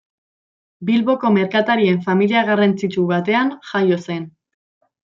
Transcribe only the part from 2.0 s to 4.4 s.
familia garrantzitsu batean jaio zen.